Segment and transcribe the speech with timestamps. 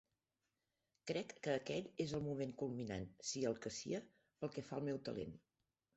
[1.11, 4.01] Crec que aquell és el moment culminant, sia el que sia,
[4.41, 5.41] pel que fa al meu talent.